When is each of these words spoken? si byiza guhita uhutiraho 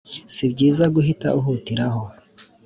si 0.33 0.43
byiza 0.53 0.83
guhita 0.95 1.27
uhutiraho 1.39 2.01